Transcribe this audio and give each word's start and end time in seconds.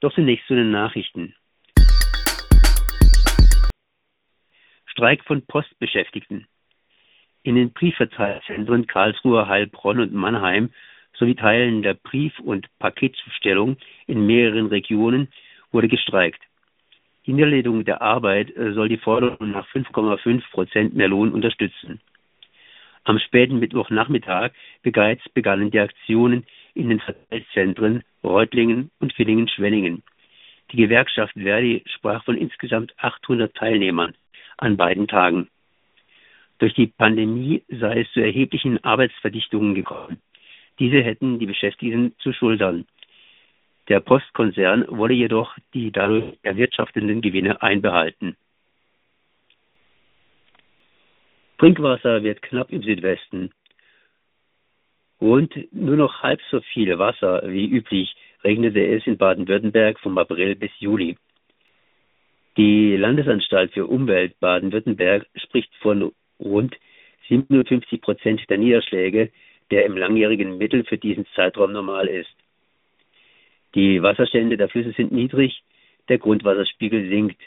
Doch 0.00 0.12
zunächst 0.14 0.46
zu 0.46 0.54
den 0.54 0.70
Nachrichten. 0.70 1.34
Streik 4.86 5.24
von 5.24 5.42
Postbeschäftigten. 5.46 6.46
In 7.42 7.54
den 7.54 7.72
Briefverteilzentren 7.72 8.86
Karlsruhe, 8.86 9.46
Heilbronn 9.46 10.00
und 10.00 10.12
Mannheim 10.12 10.70
sowie 11.18 11.34
Teilen 11.34 11.82
der 11.82 11.94
Brief- 11.94 12.38
und 12.40 12.66
Paketzustellung 12.78 13.76
in 14.06 14.26
mehreren 14.26 14.66
Regionen 14.66 15.28
wurde 15.72 15.88
gestreikt. 15.88 16.42
Die 17.24 17.32
Niederlegung 17.32 17.84
der 17.84 18.02
Arbeit 18.02 18.52
soll 18.56 18.88
die 18.88 18.98
Forderung 18.98 19.50
nach 19.50 19.66
5,5 19.68 20.42
Prozent 20.50 20.94
mehr 20.94 21.08
Lohn 21.08 21.32
unterstützen. 21.32 22.00
Am 23.04 23.18
späten 23.18 23.58
Mittwochnachmittag 23.58 24.52
bereits 24.82 25.28
begannen 25.30 25.70
die 25.70 25.80
Aktionen 25.80 26.44
in 26.76 26.90
den 26.90 27.00
Verteilzentren 27.00 28.02
Reutlingen 28.22 28.90
und 29.00 29.12
Villingen-Schwenningen. 29.14 30.02
Die 30.72 30.76
Gewerkschaft 30.76 31.34
Verdi 31.34 31.82
sprach 31.86 32.24
von 32.24 32.36
insgesamt 32.36 32.94
800 32.98 33.54
Teilnehmern 33.54 34.14
an 34.58 34.76
beiden 34.76 35.08
Tagen. 35.08 35.48
Durch 36.58 36.74
die 36.74 36.86
Pandemie 36.86 37.62
sei 37.68 38.00
es 38.00 38.12
zu 38.12 38.20
erheblichen 38.20 38.82
Arbeitsverdichtungen 38.82 39.74
gekommen. 39.74 40.20
Diese 40.78 41.02
hätten 41.02 41.38
die 41.38 41.46
Beschäftigten 41.46 42.14
zu 42.18 42.32
schultern. 42.32 42.86
Der 43.88 44.00
Postkonzern 44.00 44.84
wolle 44.88 45.14
jedoch 45.14 45.56
die 45.74 45.92
dadurch 45.92 46.36
erwirtschaftenden 46.42 47.20
Gewinne 47.20 47.62
einbehalten. 47.62 48.36
Trinkwasser 51.58 52.22
wird 52.22 52.42
knapp 52.42 52.70
im 52.70 52.82
Südwesten. 52.82 53.50
Rund 55.20 55.54
nur 55.72 55.96
noch 55.96 56.22
halb 56.22 56.40
so 56.50 56.60
viel 56.60 56.98
Wasser 56.98 57.42
wie 57.46 57.66
üblich 57.66 58.14
regnete 58.44 58.86
es 58.86 59.06
in 59.06 59.16
Baden-Württemberg 59.16 59.98
vom 60.00 60.18
April 60.18 60.56
bis 60.56 60.70
Juli. 60.78 61.16
Die 62.56 62.96
Landesanstalt 62.96 63.72
für 63.72 63.86
Umwelt 63.86 64.38
Baden-Württemberg 64.40 65.26
spricht 65.34 65.74
von 65.76 66.12
rund 66.38 66.76
57 67.28 68.00
Prozent 68.00 68.42
der 68.48 68.58
Niederschläge, 68.58 69.30
der 69.70 69.84
im 69.84 69.96
langjährigen 69.96 70.58
Mittel 70.58 70.84
für 70.84 70.98
diesen 70.98 71.26
Zeitraum 71.34 71.72
normal 71.72 72.06
ist. 72.06 72.34
Die 73.74 74.02
Wasserstände 74.02 74.56
der 74.56 74.68
Flüsse 74.68 74.92
sind 74.92 75.12
niedrig, 75.12 75.62
der 76.08 76.18
Grundwasserspiegel 76.18 77.08
sinkt. 77.08 77.40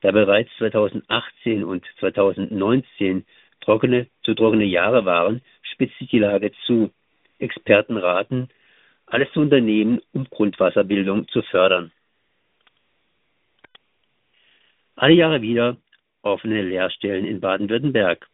Da 0.00 0.12
bereits 0.12 0.50
2018 0.58 1.64
und 1.64 1.84
2019 1.98 3.26
trockene 3.60 4.06
zu 4.22 4.34
trockene 4.34 4.64
Jahre 4.64 5.04
waren, 5.04 5.42
spitzt 5.62 5.98
sich 5.98 6.10
die 6.10 6.18
Lage 6.18 6.52
zu. 6.66 6.90
Experten 7.38 7.96
raten, 7.96 8.48
alles 9.06 9.32
zu 9.32 9.40
unternehmen, 9.40 10.00
um 10.12 10.24
Grundwasserbildung 10.24 11.26
zu 11.28 11.42
fördern. 11.42 11.90
Alle 14.96 15.14
Jahre 15.14 15.40
wieder 15.40 15.78
offene 16.22 16.62
Lehrstellen 16.62 17.24
in 17.24 17.40
Baden-Württemberg. 17.40 18.28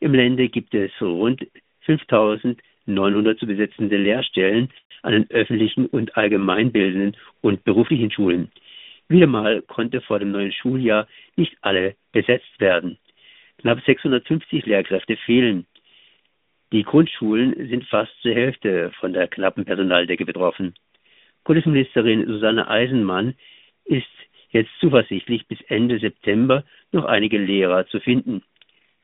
Im 0.00 0.14
Lande 0.14 0.48
gibt 0.48 0.72
es 0.74 0.92
rund 1.00 1.44
5900 1.80 3.38
zu 3.38 3.46
besetzende 3.46 3.96
Lehrstellen 3.96 4.70
an 5.02 5.12
den 5.12 5.30
öffentlichen 5.30 5.86
und 5.86 6.16
allgemeinbildenden 6.16 7.16
und 7.40 7.64
beruflichen 7.64 8.10
Schulen. 8.10 8.50
Wieder 9.08 9.26
mal 9.26 9.62
konnte 9.62 10.00
vor 10.00 10.18
dem 10.18 10.30
neuen 10.30 10.52
Schuljahr 10.52 11.08
nicht 11.36 11.56
alle 11.62 11.96
besetzt 12.12 12.60
werden. 12.60 12.98
Knapp 13.58 13.80
650 13.84 14.66
Lehrkräfte 14.66 15.16
fehlen. 15.16 15.66
Die 16.72 16.84
Grundschulen 16.84 17.68
sind 17.68 17.84
fast 17.86 18.12
zur 18.22 18.32
Hälfte 18.32 18.92
von 19.00 19.12
der 19.12 19.26
knappen 19.26 19.64
Personaldecke 19.64 20.24
betroffen. 20.24 20.74
Kultusministerin 21.44 22.26
Susanne 22.26 22.68
Eisenmann 22.68 23.34
ist 23.84 24.06
jetzt 24.50 24.70
zuversichtlich, 24.80 25.46
bis 25.46 25.60
Ende 25.62 25.98
September 25.98 26.64
noch 26.92 27.04
einige 27.04 27.38
Lehrer 27.38 27.86
zu 27.86 28.00
finden. 28.00 28.42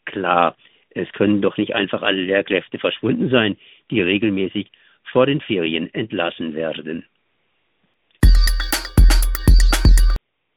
Klar, 0.04 0.56
es 0.90 1.10
können 1.12 1.42
doch 1.42 1.56
nicht 1.56 1.74
einfach 1.74 2.02
alle 2.02 2.22
Lehrkräfte 2.22 2.78
verschwunden 2.78 3.30
sein, 3.30 3.56
die 3.90 4.00
regelmäßig 4.00 4.70
vor 5.10 5.26
den 5.26 5.40
Ferien 5.40 5.92
entlassen 5.92 6.54
werden. 6.54 7.06